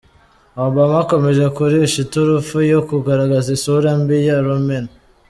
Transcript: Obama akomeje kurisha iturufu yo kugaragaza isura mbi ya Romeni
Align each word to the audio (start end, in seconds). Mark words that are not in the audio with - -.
Obama 0.65 0.97
akomeje 1.05 1.43
kurisha 1.55 1.97
iturufu 2.05 2.55
yo 2.71 2.79
kugaragaza 2.89 3.47
isura 3.57 3.89
mbi 4.01 4.17
ya 4.27 4.37
Romeni 4.47 4.91